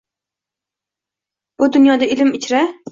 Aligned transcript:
Bu 1.59 1.71
dunyoda 1.77 2.11
ilm 2.17 2.35
ichra 2.43 2.69